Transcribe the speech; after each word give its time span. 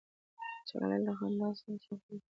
چاکلېټ 0.67 1.01
له 1.07 1.13
خندا 1.17 1.47
سره 1.59 1.65
ښه 1.83 1.95
خوند 2.01 2.01
کوي. 2.05 2.19